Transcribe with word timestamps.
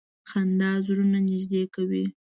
•خندا 0.29 0.71
زړونه 0.85 1.19
نږدې 1.27 1.63
کوي. 1.73 2.05